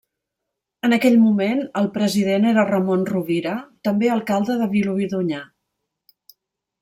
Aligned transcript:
En 0.87 0.95
aquell 0.95 1.17
moment 1.25 1.59
el 1.81 1.89
president 1.97 2.47
era 2.51 2.63
Ramon 2.69 3.03
Rovira, 3.11 3.53
també 3.89 4.09
alcalde 4.15 4.57
de 4.63 4.69
Vilobí 4.73 5.11
d'Onyar. 5.13 5.43